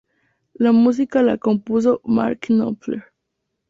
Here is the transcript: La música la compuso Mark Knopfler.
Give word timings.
La 0.55 0.71
música 0.71 1.21
la 1.21 1.37
compuso 1.37 2.01
Mark 2.03 2.39
Knopfler. 2.49 3.03